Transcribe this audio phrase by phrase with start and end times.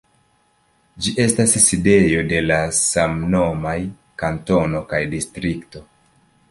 [1.07, 3.77] Ĝi estas sidejo de la samnomaj
[4.25, 5.89] kantono kaj distrikto.